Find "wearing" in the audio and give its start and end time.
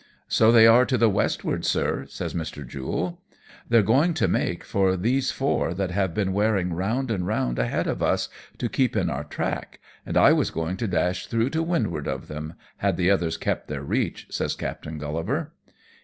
6.33-6.73